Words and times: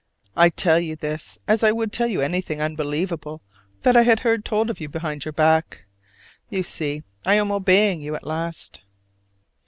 I 0.35 0.49
tell 0.49 0.79
you 0.79 0.95
this 0.95 1.37
as 1.47 1.61
I 1.61 1.71
would 1.71 1.93
tell 1.93 2.07
you 2.07 2.21
anything 2.21 2.59
unbelievable 2.59 3.43
that 3.83 3.95
I 3.95 4.01
had 4.01 4.21
heard 4.21 4.43
told 4.43 4.71
of 4.71 4.79
you 4.79 4.89
behind 4.89 5.25
your 5.25 5.31
back. 5.31 5.85
You 6.49 6.63
see 6.63 7.03
I 7.23 7.35
am 7.35 7.51
obeying 7.51 8.01
you 8.01 8.15
at 8.15 8.25
last. 8.25 8.81